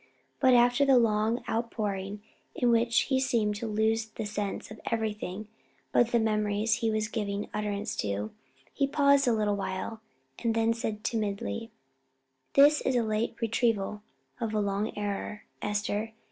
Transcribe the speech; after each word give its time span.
But 0.39 0.55
after 0.55 0.83
the 0.83 0.97
long 0.97 1.43
outpouring 1.47 2.23
in 2.55 2.71
which 2.71 3.01
he 3.01 3.19
seemed 3.19 3.53
to 3.57 3.67
lose 3.67 4.07
the 4.07 4.25
sense 4.25 4.71
of 4.71 4.81
everything 4.89 5.47
but 5.91 6.07
the 6.11 6.17
memories 6.17 6.77
he 6.77 6.89
was 6.89 7.07
giving 7.07 7.49
utterance 7.53 7.95
to, 7.97 8.31
he 8.73 8.87
paused 8.87 9.27
a 9.27 9.31
little 9.33 9.55
while, 9.55 10.01
and 10.41 10.55
then 10.55 10.73
said 10.73 11.03
timidly 11.03 11.69
"This 12.55 12.81
is 12.81 12.95
a 12.95 13.03
late 13.03 13.35
retrieval 13.39 14.01
of 14.39 14.55
a 14.55 14.59
long 14.59 14.91
error, 14.97 15.45
Esther. 15.61 16.13